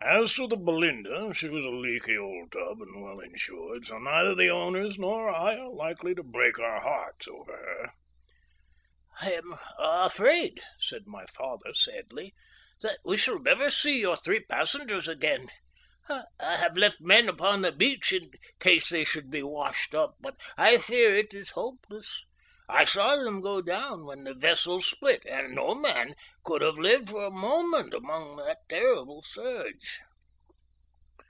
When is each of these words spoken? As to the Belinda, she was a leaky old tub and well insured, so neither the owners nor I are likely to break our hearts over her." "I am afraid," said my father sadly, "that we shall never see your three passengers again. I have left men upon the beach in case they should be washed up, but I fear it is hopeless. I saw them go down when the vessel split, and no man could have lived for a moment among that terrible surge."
As 0.00 0.32
to 0.36 0.46
the 0.48 0.56
Belinda, 0.56 1.34
she 1.34 1.50
was 1.50 1.66
a 1.66 1.70
leaky 1.70 2.16
old 2.16 2.52
tub 2.52 2.80
and 2.80 3.02
well 3.02 3.20
insured, 3.20 3.84
so 3.84 3.98
neither 3.98 4.34
the 4.34 4.48
owners 4.48 4.98
nor 4.98 5.28
I 5.28 5.56
are 5.56 5.68
likely 5.68 6.14
to 6.14 6.22
break 6.22 6.58
our 6.58 6.80
hearts 6.80 7.28
over 7.28 7.52
her." 7.54 7.92
"I 9.20 9.32
am 9.34 9.54
afraid," 9.78 10.62
said 10.78 11.02
my 11.06 11.26
father 11.26 11.74
sadly, 11.74 12.32
"that 12.80 12.98
we 13.04 13.18
shall 13.18 13.38
never 13.40 13.70
see 13.70 14.00
your 14.00 14.16
three 14.16 14.40
passengers 14.40 15.08
again. 15.08 15.50
I 16.08 16.24
have 16.56 16.76
left 16.76 17.02
men 17.02 17.28
upon 17.28 17.60
the 17.60 17.70
beach 17.72 18.12
in 18.12 18.30
case 18.60 18.88
they 18.88 19.04
should 19.04 19.30
be 19.30 19.42
washed 19.42 19.94
up, 19.94 20.14
but 20.20 20.36
I 20.56 20.78
fear 20.78 21.14
it 21.14 21.34
is 21.34 21.50
hopeless. 21.50 22.24
I 22.70 22.84
saw 22.84 23.16
them 23.16 23.40
go 23.40 23.62
down 23.62 24.04
when 24.04 24.24
the 24.24 24.34
vessel 24.34 24.82
split, 24.82 25.24
and 25.24 25.54
no 25.54 25.74
man 25.74 26.14
could 26.44 26.60
have 26.60 26.76
lived 26.76 27.08
for 27.08 27.24
a 27.24 27.30
moment 27.30 27.94
among 27.94 28.36
that 28.36 28.58
terrible 28.68 29.22
surge." 29.22 30.00